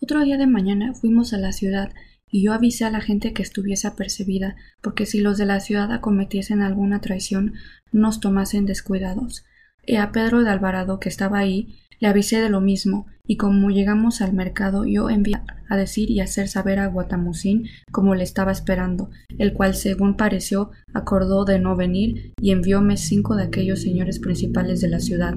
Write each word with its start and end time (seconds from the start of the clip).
Otro 0.00 0.20
día 0.24 0.36
de 0.36 0.46
mañana 0.46 0.94
fuimos 0.94 1.32
a 1.32 1.38
la 1.38 1.52
ciudad 1.52 1.92
y 2.30 2.44
yo 2.44 2.52
avisé 2.52 2.84
a 2.84 2.90
la 2.90 3.00
gente 3.00 3.32
que 3.32 3.42
estuviese 3.42 3.88
apercibida, 3.88 4.56
porque 4.82 5.04
si 5.04 5.20
los 5.20 5.36
de 5.36 5.46
la 5.46 5.58
ciudad 5.58 5.92
acometiesen 5.92 6.62
alguna 6.62 7.00
traición, 7.00 7.54
nos 7.90 8.20
tomasen 8.20 8.66
descuidados. 8.66 9.44
Y 9.84 9.96
a 9.96 10.12
Pedro 10.12 10.44
de 10.44 10.50
Alvarado, 10.50 11.00
que 11.00 11.08
estaba 11.08 11.38
ahí, 11.38 11.80
le 12.00 12.08
avisé 12.08 12.40
de 12.40 12.48
lo 12.48 12.60
mismo, 12.60 13.06
y 13.26 13.36
como 13.36 13.70
llegamos 13.70 14.22
al 14.22 14.32
mercado 14.32 14.84
yo 14.84 15.08
envié 15.08 15.36
a 15.68 15.76
decir 15.76 16.10
y 16.10 16.18
hacer 16.18 16.48
saber 16.48 16.80
a 16.80 16.88
Guatamucín 16.88 17.68
como 17.92 18.16
le 18.16 18.24
estaba 18.24 18.50
esperando, 18.50 19.10
el 19.38 19.52
cual 19.52 19.76
según 19.76 20.16
pareció 20.16 20.70
acordó 20.94 21.44
de 21.44 21.60
no 21.60 21.76
venir 21.76 22.32
y 22.40 22.50
envióme 22.50 22.96
cinco 22.96 23.36
de 23.36 23.44
aquellos 23.44 23.82
señores 23.82 24.18
principales 24.18 24.80
de 24.80 24.88
la 24.88 24.98
ciudad, 24.98 25.36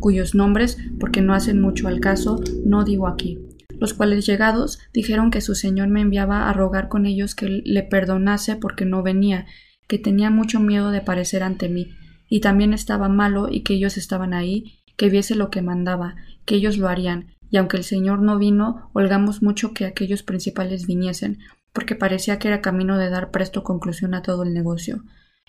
cuyos 0.00 0.34
nombres, 0.34 0.76
porque 0.98 1.22
no 1.22 1.32
hacen 1.32 1.62
mucho 1.62 1.88
al 1.88 2.00
caso, 2.00 2.40
no 2.66 2.84
digo 2.84 3.08
aquí. 3.08 3.38
Los 3.78 3.94
cuales 3.94 4.26
llegados 4.26 4.78
dijeron 4.92 5.30
que 5.30 5.40
su 5.40 5.54
señor 5.54 5.88
me 5.88 6.02
enviaba 6.02 6.50
a 6.50 6.52
rogar 6.52 6.88
con 6.88 7.06
ellos 7.06 7.34
que 7.34 7.62
le 7.64 7.82
perdonase 7.82 8.56
porque 8.56 8.84
no 8.84 9.02
venía, 9.02 9.46
que 9.88 9.98
tenía 9.98 10.28
mucho 10.28 10.60
miedo 10.60 10.90
de 10.90 11.00
parecer 11.00 11.42
ante 11.42 11.70
mí, 11.70 11.88
y 12.28 12.40
también 12.40 12.74
estaba 12.74 13.08
malo 13.08 13.48
y 13.50 13.62
que 13.62 13.74
ellos 13.74 13.96
estaban 13.96 14.34
ahí, 14.34 14.79
que 15.00 15.08
viese 15.08 15.34
lo 15.34 15.48
que 15.48 15.62
mandaba, 15.62 16.16
que 16.44 16.56
ellos 16.56 16.76
lo 16.76 16.86
harían, 16.86 17.28
y 17.50 17.56
aunque 17.56 17.78
el 17.78 17.84
señor 17.84 18.20
no 18.20 18.36
vino, 18.36 18.90
holgamos 18.92 19.42
mucho 19.42 19.72
que 19.72 19.86
aquellos 19.86 20.22
principales 20.22 20.86
viniesen, 20.86 21.38
porque 21.72 21.94
parecía 21.94 22.38
que 22.38 22.48
era 22.48 22.60
camino 22.60 22.98
de 22.98 23.08
dar 23.08 23.30
presto 23.30 23.64
conclusión 23.64 24.12
a 24.12 24.20
todo 24.20 24.42
el 24.42 24.52
negocio. 24.52 25.02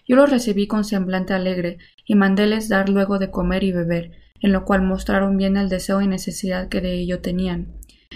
Yo 0.07 0.16
los 0.16 0.29
recibí 0.29 0.68
con 0.68 0.85
semblante 0.85 1.34
alegre, 1.34 1.79
y 2.05 2.16
mandéles 2.16 2.70
dar 2.70 2.88
luego 2.88 3.20
de 3.20 3.29
comer 3.29 3.66
y 3.66 3.74
beber, 3.74 4.13
en 4.40 4.54
lo 4.54 4.63
cual 4.63 4.84
mostraron 4.84 5.35
bien 5.35 5.57
el 5.57 5.68
deseo 5.68 6.02
y 6.02 6.07
necesidad 6.07 6.70
que 6.70 6.79
de 6.79 6.94
ello 6.94 7.20
tenían. 7.20 7.74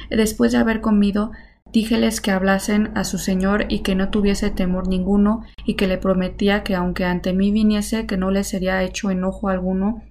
Después 0.10 0.54
de 0.54 0.60
haber 0.60 0.80
comido, 0.80 1.34
díjeles 1.74 2.22
que 2.22 2.32
hablasen 2.32 2.92
a 2.96 3.04
su 3.04 3.18
señor 3.18 3.66
y 3.68 3.80
que 3.80 3.96
no 3.96 4.08
tuviese 4.08 4.52
temor 4.52 4.88
ninguno, 4.88 5.44
y 5.66 5.74
que 5.74 5.88
le 5.88 5.98
prometía 5.98 6.64
que 6.64 6.76
aunque 6.76 7.04
ante 7.04 7.34
mí 7.34 7.52
viniese, 7.52 8.06
que 8.06 8.16
no 8.16 8.32
le 8.32 8.46
sería 8.46 8.82
hecho 8.84 9.12
enojo 9.12 9.50
alguno, 9.50 10.02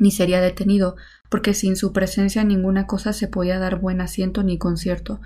ni 0.00 0.10
sería 0.10 0.40
detenido, 0.40 0.96
porque 1.28 1.54
sin 1.54 1.76
su 1.76 1.92
presencia 1.92 2.42
ninguna 2.42 2.86
cosa 2.86 3.12
se 3.12 3.28
podía 3.28 3.58
dar 3.58 3.78
buen 3.78 4.00
asiento 4.00 4.42
ni 4.42 4.58
concierto. 4.58 5.20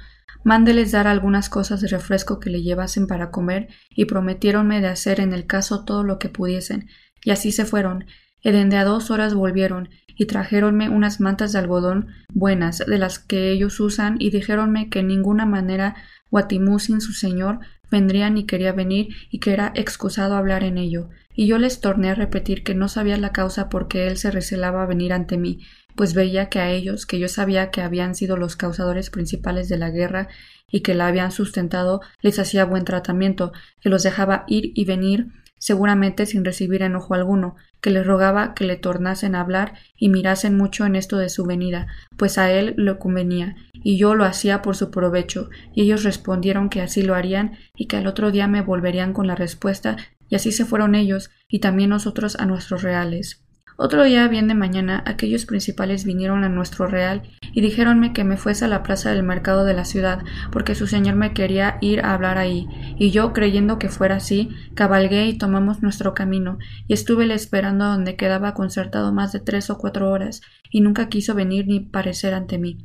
Mándeles 0.44 0.92
dar 0.92 1.06
algunas 1.06 1.48
cosas 1.48 1.80
de 1.80 1.88
refresco 1.88 2.38
que 2.38 2.50
le 2.50 2.62
llevasen 2.62 3.06
para 3.06 3.30
comer, 3.30 3.68
y 3.90 4.04
prometiéronme 4.04 4.82
de 4.82 4.88
hacer 4.88 5.20
en 5.20 5.32
el 5.32 5.46
caso 5.46 5.84
todo 5.84 6.04
lo 6.04 6.18
que 6.18 6.28
pudiesen, 6.28 6.88
y 7.24 7.30
así 7.30 7.52
se 7.52 7.64
fueron, 7.64 8.04
y 8.42 8.50
dende 8.50 8.76
a 8.76 8.84
dos 8.84 9.10
horas 9.10 9.32
volvieron, 9.32 9.88
y 10.16 10.26
trajéronme 10.26 10.90
unas 10.90 11.20
mantas 11.20 11.52
de 11.52 11.60
algodón 11.60 12.08
buenas, 12.32 12.78
de 12.78 12.98
las 12.98 13.18
que 13.18 13.50
ellos 13.50 13.80
usan, 13.80 14.16
y 14.18 14.30
dijéronme 14.30 14.90
que 14.90 15.00
en 15.00 15.08
ninguna 15.08 15.46
manera 15.46 15.96
Guatimú 16.30 16.80
sin 16.80 17.00
su 17.00 17.12
señor 17.12 17.60
vendría 17.94 18.28
ni 18.28 18.44
quería 18.44 18.72
venir, 18.72 19.14
y 19.30 19.38
que 19.38 19.52
era 19.52 19.70
excusado 19.76 20.34
hablar 20.34 20.64
en 20.64 20.78
ello. 20.78 21.10
Y 21.32 21.46
yo 21.46 21.58
les 21.58 21.80
torné 21.80 22.10
a 22.10 22.16
repetir 22.16 22.64
que 22.64 22.74
no 22.74 22.88
sabía 22.88 23.16
la 23.16 23.30
causa 23.30 23.68
por 23.68 23.86
qué 23.86 24.08
él 24.08 24.16
se 24.16 24.32
recelaba 24.32 24.84
venir 24.84 25.12
ante 25.12 25.36
mí, 25.36 25.60
pues 25.94 26.12
veía 26.12 26.48
que 26.48 26.58
a 26.58 26.72
ellos, 26.72 27.06
que 27.06 27.20
yo 27.20 27.28
sabía 27.28 27.70
que 27.70 27.82
habían 27.82 28.16
sido 28.16 28.36
los 28.36 28.56
causadores 28.56 29.10
principales 29.10 29.68
de 29.68 29.78
la 29.78 29.90
guerra 29.90 30.26
y 30.68 30.80
que 30.80 30.94
la 30.94 31.06
habían 31.06 31.30
sustentado, 31.30 32.00
les 32.20 32.40
hacía 32.40 32.64
buen 32.64 32.84
tratamiento, 32.84 33.52
que 33.80 33.90
los 33.90 34.02
dejaba 34.02 34.42
ir 34.48 34.72
y 34.74 34.84
venir 34.86 35.28
seguramente 35.64 36.26
sin 36.26 36.44
recibir 36.44 36.82
enojo 36.82 37.14
alguno, 37.14 37.56
que 37.80 37.88
le 37.88 38.04
rogaba 38.04 38.52
que 38.52 38.66
le 38.66 38.76
tornasen 38.76 39.34
a 39.34 39.40
hablar 39.40 39.72
y 39.96 40.10
mirasen 40.10 40.58
mucho 40.58 40.84
en 40.84 40.94
esto 40.94 41.16
de 41.16 41.30
su 41.30 41.46
venida, 41.46 41.86
pues 42.18 42.36
a 42.36 42.50
él 42.50 42.74
lo 42.76 42.98
convenía, 42.98 43.56
y 43.72 43.96
yo 43.96 44.14
lo 44.14 44.26
hacía 44.26 44.60
por 44.60 44.76
su 44.76 44.90
provecho, 44.90 45.48
y 45.74 45.80
ellos 45.80 46.04
respondieron 46.04 46.68
que 46.68 46.82
así 46.82 47.00
lo 47.00 47.14
harían 47.14 47.56
y 47.74 47.86
que 47.86 47.96
al 47.96 48.06
otro 48.06 48.30
día 48.30 48.46
me 48.46 48.60
volverían 48.60 49.14
con 49.14 49.26
la 49.26 49.36
respuesta, 49.36 49.96
y 50.28 50.34
así 50.34 50.52
se 50.52 50.66
fueron 50.66 50.94
ellos, 50.94 51.30
y 51.48 51.60
también 51.60 51.88
nosotros 51.88 52.36
a 52.36 52.44
nuestros 52.44 52.82
reales. 52.82 53.43
Otro 53.76 54.04
día 54.04 54.28
bien 54.28 54.46
de 54.46 54.54
mañana 54.54 55.02
aquellos 55.04 55.46
principales 55.46 56.04
vinieron 56.04 56.44
a 56.44 56.48
nuestro 56.48 56.86
real 56.86 57.22
y 57.52 57.60
dijéronme 57.60 58.12
que 58.12 58.22
me 58.22 58.36
fuese 58.36 58.64
a 58.64 58.68
la 58.68 58.84
plaza 58.84 59.10
del 59.10 59.24
mercado 59.24 59.64
de 59.64 59.74
la 59.74 59.84
ciudad, 59.84 60.20
porque 60.52 60.76
su 60.76 60.86
señor 60.86 61.16
me 61.16 61.32
quería 61.32 61.78
ir 61.80 62.00
a 62.04 62.14
hablar 62.14 62.38
ahí, 62.38 62.68
y 62.98 63.10
yo, 63.10 63.32
creyendo 63.32 63.80
que 63.80 63.88
fuera 63.88 64.16
así, 64.16 64.50
cabalgué 64.74 65.26
y 65.26 65.38
tomamos 65.38 65.82
nuestro 65.82 66.14
camino, 66.14 66.58
y 66.86 66.94
estúvele 66.94 67.34
esperando 67.34 67.86
donde 67.86 68.14
quedaba 68.14 68.54
concertado 68.54 69.12
más 69.12 69.32
de 69.32 69.40
tres 69.40 69.70
o 69.70 69.78
cuatro 69.78 70.08
horas, 70.10 70.40
y 70.70 70.80
nunca 70.80 71.08
quiso 71.08 71.34
venir 71.34 71.66
ni 71.66 71.80
parecer 71.80 72.32
ante 72.34 72.58
mí. 72.58 72.78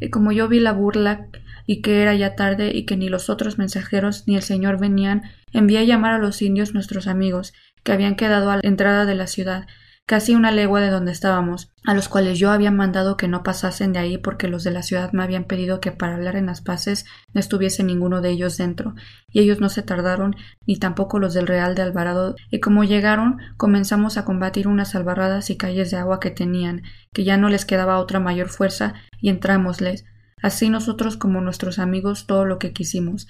Y 0.00 0.10
como 0.10 0.30
yo 0.32 0.48
vi 0.48 0.60
la 0.60 0.72
burla 0.72 1.28
y 1.66 1.80
que 1.80 2.02
era 2.02 2.14
ya 2.14 2.34
tarde 2.34 2.72
y 2.74 2.84
que 2.84 2.96
ni 2.96 3.08
los 3.08 3.30
otros 3.30 3.58
mensajeros 3.58 4.24
ni 4.26 4.36
el 4.36 4.42
señor 4.42 4.78
venían, 4.78 5.22
envié 5.52 5.78
a 5.78 5.84
llamar 5.84 6.12
a 6.12 6.18
los 6.18 6.42
indios 6.42 6.74
nuestros 6.74 7.06
amigos, 7.06 7.54
que 7.82 7.92
habían 7.92 8.16
quedado 8.16 8.50
a 8.50 8.56
la 8.56 8.62
entrada 8.62 9.06
de 9.06 9.14
la 9.14 9.26
ciudad, 9.26 9.66
casi 10.06 10.34
una 10.34 10.50
legua 10.50 10.80
de 10.80 10.90
donde 10.90 11.12
estábamos, 11.12 11.72
a 11.84 11.94
los 11.94 12.08
cuales 12.08 12.38
yo 12.38 12.50
había 12.50 12.70
mandado 12.70 13.16
que 13.16 13.26
no 13.26 13.42
pasasen 13.42 13.92
de 13.92 13.98
ahí 13.98 14.18
porque 14.18 14.48
los 14.48 14.62
de 14.62 14.70
la 14.70 14.82
ciudad 14.82 15.12
me 15.12 15.22
habían 15.22 15.44
pedido 15.44 15.80
que 15.80 15.92
para 15.92 16.14
hablar 16.14 16.36
en 16.36 16.46
las 16.46 16.60
paces 16.60 17.06
no 17.32 17.40
estuviese 17.40 17.84
ninguno 17.84 18.20
de 18.20 18.30
ellos 18.30 18.58
dentro, 18.58 18.94
y 19.28 19.40
ellos 19.40 19.60
no 19.60 19.70
se 19.70 19.82
tardaron, 19.82 20.36
ni 20.66 20.78
tampoco 20.78 21.18
los 21.18 21.32
del 21.32 21.46
Real 21.46 21.74
de 21.74 21.82
Alvarado, 21.82 22.36
y 22.50 22.60
como 22.60 22.84
llegaron 22.84 23.38
comenzamos 23.56 24.18
a 24.18 24.24
combatir 24.26 24.68
unas 24.68 24.94
albarradas 24.94 25.48
y 25.48 25.56
calles 25.56 25.90
de 25.90 25.96
agua 25.96 26.20
que 26.20 26.30
tenían, 26.30 26.82
que 27.12 27.24
ya 27.24 27.38
no 27.38 27.48
les 27.48 27.64
quedaba 27.64 27.98
otra 27.98 28.20
mayor 28.20 28.50
fuerza, 28.50 28.94
y 29.20 29.30
entrámosles, 29.30 30.04
así 30.42 30.68
nosotros 30.68 31.16
como 31.16 31.40
nuestros 31.40 31.78
amigos 31.78 32.26
todo 32.26 32.44
lo 32.44 32.58
que 32.58 32.72
quisimos. 32.72 33.26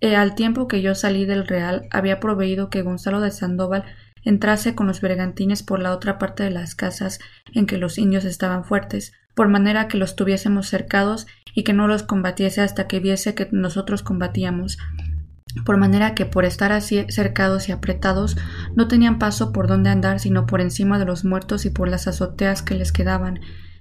E 0.00 0.14
al 0.14 0.36
tiempo 0.36 0.68
que 0.68 0.80
yo 0.80 0.94
salí 0.94 1.24
del 1.24 1.48
Real 1.48 1.88
había 1.90 2.20
proveído 2.20 2.70
que 2.70 2.82
Gonzalo 2.82 3.20
de 3.20 3.32
Sandoval 3.32 3.84
entrase 4.24 4.74
con 4.74 4.86
los 4.86 5.00
bergantines 5.00 5.62
por 5.62 5.80
la 5.80 5.92
otra 5.92 6.18
parte 6.18 6.42
de 6.42 6.50
las 6.50 6.74
casas 6.74 7.18
en 7.52 7.66
que 7.66 7.78
los 7.78 7.98
indios 7.98 8.24
estaban 8.24 8.64
fuertes, 8.64 9.12
por 9.34 9.48
manera 9.48 9.88
que 9.88 9.98
los 9.98 10.16
tuviésemos 10.16 10.68
cercados 10.68 11.26
y 11.54 11.64
que 11.64 11.72
no 11.72 11.86
los 11.86 12.02
combatiese 12.02 12.60
hasta 12.60 12.88
que 12.88 13.00
viese 13.00 13.34
que 13.34 13.48
nosotros 13.52 14.02
combatíamos, 14.02 14.78
por 15.64 15.76
manera 15.76 16.14
que 16.14 16.26
por 16.26 16.44
estar 16.44 16.72
así 16.72 17.06
cercados 17.08 17.68
y 17.68 17.72
apretados 17.72 18.36
no 18.74 18.88
tenían 18.88 19.18
paso 19.18 19.52
por 19.52 19.66
donde 19.66 19.90
andar 19.90 20.20
sino 20.20 20.46
por 20.46 20.60
encima 20.60 20.98
de 20.98 21.04
los 21.04 21.24
muertos 21.24 21.64
y 21.64 21.70
por 21.70 21.88
las 21.88 22.06
azoteas 22.06 22.62
que 22.62 22.74
les 22.74 22.92
quedaban, 22.92 23.40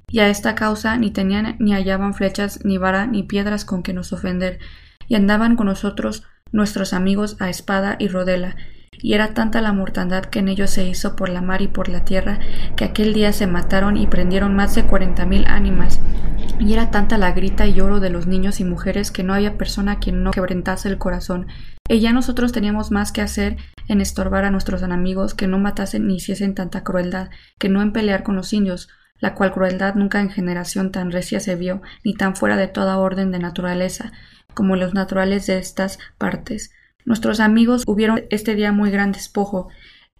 y 0.09 0.19
a 0.19 0.29
esta 0.29 0.55
causa 0.55 0.97
ni 0.97 1.11
tenían 1.11 1.57
ni 1.59 1.73
hallaban 1.73 2.13
flechas 2.13 2.63
ni 2.63 2.77
vara 2.77 3.07
ni 3.07 3.23
piedras 3.23 3.65
con 3.65 3.83
que 3.83 3.93
nos 3.93 4.13
ofender, 4.13 4.59
y 5.07 5.15
andaban 5.15 5.55
con 5.55 5.67
nosotros 5.67 6.23
nuestros 6.51 6.93
amigos 6.93 7.35
a 7.39 7.49
espada 7.49 7.95
y 7.99 8.07
rodela, 8.07 8.55
y 9.01 9.13
era 9.13 9.33
tanta 9.33 9.61
la 9.61 9.73
mortandad 9.73 10.25
que 10.25 10.39
en 10.39 10.47
ellos 10.47 10.71
se 10.71 10.87
hizo 10.87 11.15
por 11.15 11.29
la 11.29 11.41
mar 11.41 11.61
y 11.61 11.67
por 11.67 11.89
la 11.89 12.05
tierra, 12.05 12.39
que 12.75 12.85
aquel 12.85 13.13
día 13.13 13.33
se 13.33 13.47
mataron 13.47 13.97
y 13.97 14.07
prendieron 14.07 14.55
más 14.55 14.75
de 14.75 14.85
cuarenta 14.85 15.25
mil 15.25 15.45
ánimas, 15.45 15.99
y 16.59 16.73
era 16.73 16.89
tanta 16.91 17.17
la 17.17 17.31
grita 17.31 17.67
y 17.67 17.73
lloro 17.73 17.99
de 17.99 18.09
los 18.09 18.27
niños 18.27 18.59
y 18.59 18.63
mujeres 18.63 19.11
que 19.11 19.23
no 19.23 19.33
había 19.33 19.57
persona 19.57 19.93
a 19.93 19.99
quien 19.99 20.23
no 20.23 20.31
quebrantase 20.31 20.89
el 20.89 20.97
corazón. 20.97 21.47
Y 21.87 21.99
ya 21.99 22.11
nosotros 22.13 22.51
teníamos 22.51 22.91
más 22.91 23.11
que 23.11 23.21
hacer 23.21 23.57
en 23.87 24.01
estorbar 24.01 24.43
a 24.45 24.51
nuestros 24.51 24.81
enemigos 24.81 25.33
que 25.33 25.47
no 25.47 25.59
matasen 25.59 26.07
ni 26.07 26.15
hiciesen 26.15 26.55
tanta 26.55 26.83
crueldad, 26.83 27.29
que 27.59 27.69
no 27.69 27.81
en 27.81 27.93
pelear 27.93 28.23
con 28.23 28.35
los 28.35 28.51
indios, 28.53 28.89
la 29.19 29.35
cual 29.35 29.51
crueldad 29.51 29.95
nunca 29.95 30.19
en 30.19 30.29
generación 30.29 30.91
tan 30.91 31.11
recia 31.11 31.39
se 31.39 31.55
vio, 31.55 31.81
ni 32.03 32.13
tan 32.13 32.35
fuera 32.35 32.57
de 32.57 32.67
toda 32.67 32.97
orden 32.97 33.31
de 33.31 33.39
naturaleza, 33.39 34.11
como 34.53 34.75
los 34.75 34.93
naturales 34.93 35.47
de 35.47 35.57
estas 35.57 35.99
partes. 36.17 36.71
Nuestros 37.07 37.39
amigos 37.39 37.83
hubieron 37.87 38.25
este 38.31 38.53
día 38.53 38.73
muy 38.73 38.91
gran 38.91 39.13
despojo, 39.13 39.69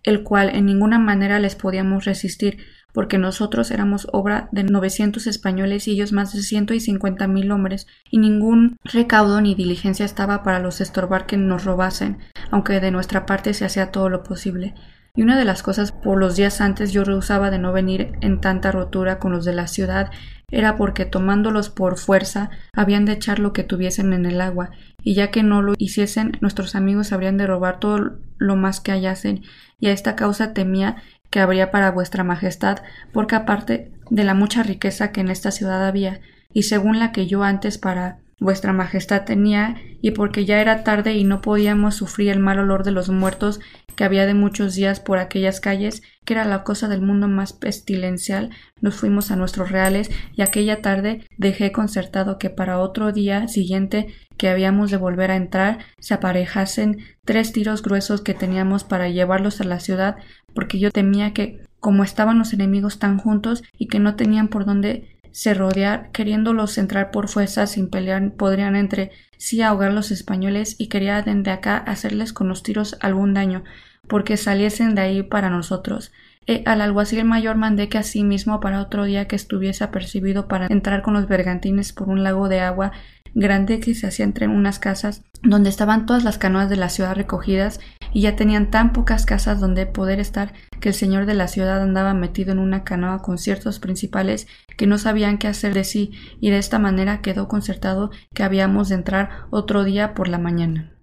el 0.04 0.24
cual 0.24 0.50
en 0.56 0.66
ninguna 0.66 0.98
manera 1.00 1.38
les 1.38 1.54
podíamos 1.54 2.06
resistir, 2.06 2.60
porque 2.94 3.18
nosotros 3.18 3.72
éramos 3.72 4.08
obra 4.14 4.48
de 4.54 4.64
novecientos 4.64 5.28
españoles 5.28 5.86
y 5.90 5.92
ellos 5.92 6.14
más 6.14 6.32
de 6.32 6.42
ciento 6.42 6.74
y 6.74 6.80
cincuenta 6.80 7.28
mil 7.28 7.52
hombres, 7.52 7.88
y 8.10 8.20
ningún 8.20 8.78
recaudo 8.86 9.42
ni 9.42 9.54
diligencia 9.54 10.06
estaba 10.06 10.44
para 10.44 10.62
los 10.62 10.80
estorbar 10.80 11.26
que 11.26 11.36
nos 11.36 11.66
robasen, 11.66 12.20
aunque 12.52 12.80
de 12.80 12.92
nuestra 12.92 13.26
parte 13.26 13.54
se 13.54 13.66
hacía 13.66 13.92
todo 13.92 14.08
lo 14.08 14.24
posible. 14.24 14.74
Y 15.18 15.24
una 15.24 15.36
de 15.36 15.46
las 15.46 15.64
cosas 15.64 15.92
por 15.92 16.20
los 16.20 16.36
días 16.36 16.62
antes 16.62 16.94
yo 16.94 17.04
rehusaba 17.04 17.50
de 17.50 17.58
no 17.58 17.74
venir 17.74 18.12
en 18.22 18.40
tanta 18.40 18.72
rotura 18.72 19.18
con 19.18 19.32
los 19.32 19.46
de 19.46 19.54
la 19.54 19.66
ciudad 19.66 20.12
era 20.52 20.76
porque 20.76 21.06
tomándolos 21.06 21.70
por 21.70 21.98
fuerza 21.98 22.52
habían 22.72 23.06
de 23.06 23.14
echar 23.14 23.40
lo 23.40 23.52
que 23.52 23.64
tuviesen 23.64 24.14
en 24.14 24.28
el 24.28 24.40
agua, 24.40 24.70
y 25.02 25.16
ya 25.16 25.32
que 25.32 25.42
no 25.42 25.64
lo 25.64 25.74
hiciesen 25.78 26.38
nuestros 26.40 26.76
amigos 26.76 27.12
habrían 27.12 27.36
de 27.38 27.48
robar 27.48 27.80
todo 27.80 28.20
lo 28.38 28.56
más 28.56 28.80
que 28.80 28.92
hallasen, 28.92 29.44
y 29.80 29.88
a 29.88 29.92
esta 29.92 30.16
causa 30.16 30.54
temía 30.54 30.98
que 31.32 31.40
habría 31.40 31.72
para 31.72 31.90
vuestra 31.90 32.24
majestad, 32.24 32.78
porque 33.12 33.36
aparte 33.36 33.92
de 34.12 34.24
la 34.24 34.36
mucha 34.36 34.62
riqueza 34.62 35.12
que 35.12 35.22
en 35.22 35.30
esta 35.30 35.50
ciudad 35.50 35.86
había, 35.86 36.22
y 36.54 36.64
según 36.64 37.00
la 37.00 37.12
que 37.12 37.26
yo 37.26 37.44
antes 37.44 37.80
para 37.80 38.20
vuestra 38.40 38.72
Majestad 38.72 39.26
tenía, 39.26 39.76
y 40.02 40.12
porque 40.12 40.46
ya 40.46 40.62
era 40.62 40.84
tarde 40.84 41.14
y 41.14 41.24
no 41.24 41.42
podíamos 41.42 41.96
sufrir 41.96 42.30
el 42.30 42.40
mal 42.40 42.60
olor 42.60 42.84
de 42.84 42.92
los 42.92 43.10
muertos 43.10 43.60
que 43.98 44.04
había 44.06 44.28
de 44.28 44.36
muchos 44.36 44.76
días 44.76 45.00
por 45.00 45.18
aquellas 45.18 45.60
calles, 45.60 46.04
que 46.24 46.36
era 46.36 46.46
la 46.46 46.64
cosa 46.64 46.88
del 46.88 47.02
mundo 47.02 47.28
más 47.28 47.52
pestilencial, 47.52 48.52
nos 48.80 48.96
fuimos 48.96 49.32
a 49.32 49.36
nuestros 49.36 49.72
reales 49.72 50.12
y 50.36 50.44
aquella 50.44 50.82
tarde 50.82 51.26
dejé 51.38 51.72
concertado 51.72 52.38
que 52.38 52.52
para 52.52 52.80
otro 52.80 53.12
día 53.12 53.48
siguiente 53.48 54.14
que 54.38 54.50
habíamos 54.50 54.92
de 54.92 54.98
volver 54.98 55.32
a 55.32 55.36
entrar 55.36 55.80
se 56.00 56.14
aparejasen 56.14 57.00
tres 57.26 57.52
tiros 57.52 57.82
gruesos 57.82 58.22
que 58.22 58.36
teníamos 58.36 58.84
para 58.84 59.10
llevarlos 59.10 59.60
a 59.62 59.64
la 59.64 59.80
ciudad, 59.80 60.18
porque 60.54 60.78
yo 60.78 60.92
temía 60.92 61.34
que, 61.34 61.64
como 61.80 62.04
estaban 62.04 62.38
los 62.38 62.54
enemigos 62.54 63.00
tan 63.00 63.18
juntos 63.18 63.64
y 63.80 63.88
que 63.88 64.00
no 64.00 64.16
tenían 64.16 64.48
por 64.48 64.66
dónde 64.66 65.18
se 65.32 65.56
rodear, 65.56 66.12
queriéndolos 66.12 66.78
entrar 66.78 67.10
por 67.10 67.30
fuerza 67.30 67.66
sin 67.66 67.90
pelear, 67.90 68.32
podrían 68.34 68.76
entre 68.76 69.12
sí 69.38 69.62
ahogar 69.62 69.94
los 69.94 70.12
españoles 70.12 70.76
y 70.78 70.88
quería 70.88 71.22
desde 71.22 71.52
acá 71.52 71.78
hacerles 71.78 72.34
con 72.34 72.48
los 72.48 72.64
tiros 72.64 72.98
algún 73.00 73.34
daño, 73.34 73.64
porque 74.08 74.38
saliesen 74.38 74.96
de 74.96 75.02
ahí 75.02 75.24
para 75.24 75.50
nosotros. 75.50 76.12
E 76.48 76.64
al 76.66 76.82
alguacil 76.82 77.26
mayor 77.26 77.58
mandé 77.58 77.90
que 77.90 77.98
asimismo 77.98 78.60
para 78.60 78.82
otro 78.82 79.04
día 79.04 79.28
que 79.28 79.36
estuviese 79.36 79.84
apercibido 79.84 80.48
para 80.48 80.68
entrar 80.68 81.02
con 81.02 81.14
los 81.14 81.28
bergantines 81.28 81.92
por 81.92 82.08
un 82.10 82.24
lago 82.24 82.48
de 82.48 82.62
agua 82.62 82.94
grande 83.34 83.80
que 83.80 83.94
se 83.94 84.08
hacía 84.08 84.26
entre 84.26 84.48
unas 84.48 84.80
casas 84.80 85.24
donde 85.44 85.70
estaban 85.70 86.06
todas 86.06 86.24
las 86.24 86.38
canoas 86.38 86.70
de 86.70 86.78
la 86.78 86.90
ciudad 86.90 87.16
recogidas 87.16 87.80
y 88.14 88.22
ya 88.22 88.36
tenían 88.36 88.72
tan 88.72 88.94
pocas 88.94 89.26
casas 89.26 89.60
donde 89.60 89.86
poder 89.86 90.20
estar 90.20 90.54
que 90.80 90.90
el 90.90 90.96
señor 90.96 91.26
de 91.26 91.34
la 91.34 91.48
ciudad 91.48 91.82
andaba 91.82 92.14
metido 92.14 92.52
en 92.52 92.60
una 92.60 92.84
canoa 92.84 93.22
con 93.22 93.38
ciertos 93.38 93.80
principales 93.80 94.48
que 94.78 94.88
no 94.88 94.98
sabían 94.98 95.38
qué 95.38 95.48
hacer 95.48 95.74
de 95.74 95.84
sí 95.84 96.12
y 96.40 96.50
de 96.50 96.58
esta 96.58 96.80
manera 96.80 97.22
quedó 97.22 97.48
concertado 97.48 98.12
que 98.34 98.44
habíamos 98.44 98.90
de 98.90 98.96
entrar 98.96 99.48
otro 99.50 99.84
día 99.84 100.14
por 100.14 100.28
la 100.28 100.38
mañana. 100.38 100.97